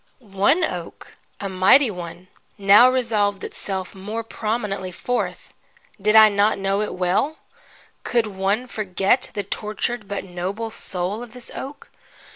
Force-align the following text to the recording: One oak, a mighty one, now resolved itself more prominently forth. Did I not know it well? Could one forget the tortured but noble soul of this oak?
One 0.17 0.63
oak, 0.63 1.13
a 1.39 1.47
mighty 1.47 1.91
one, 1.91 2.27
now 2.57 2.89
resolved 2.89 3.43
itself 3.43 3.93
more 3.93 4.23
prominently 4.23 4.91
forth. 4.91 5.53
Did 6.01 6.15
I 6.15 6.27
not 6.27 6.57
know 6.57 6.81
it 6.81 6.95
well? 6.95 7.37
Could 8.03 8.25
one 8.25 8.65
forget 8.65 9.29
the 9.35 9.43
tortured 9.43 10.07
but 10.07 10.23
noble 10.23 10.71
soul 10.71 11.21
of 11.21 11.33
this 11.33 11.51
oak? 11.53 11.91